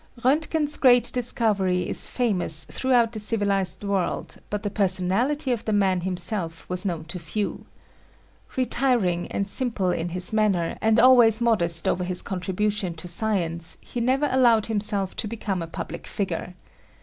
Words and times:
J 0.19 0.27
Roentgen's 0.29 0.77
great 0.77 1.11
discovery 1.13 1.87
is 1.87 2.07
famous 2.07 2.65
throughout 2.65 3.11
the 3.11 3.19
civilized 3.19 3.83
world 3.83 4.37
but 4.49 4.63
the 4.63 4.71
personality 4.71 5.51
of 5.51 5.63
the 5.65 5.73
man 5.73 6.01
himself 6.01 6.67
was 6.67 6.83
known 6.83 7.05
to 7.05 7.19
few. 7.19 7.67
Retiring 8.57 9.27
and 9.31 9.47
simple 9.47 9.91
in 9.91 10.09
his 10.09 10.33
manner 10.33 10.75
and 10.81 10.99
always 10.99 11.39
modest 11.39 11.87
over 11.87 12.03
his 12.03 12.23
contribution 12.23 12.95
to 12.95 13.07
science 13.07 13.77
he 13.79 14.01
never 14.01 14.27
allowed 14.31 14.65
himself 14.65 15.15
to 15.17 15.27
become 15.27 15.61
a 15.61 15.67
public 15.67 16.07
figure. 16.07 16.55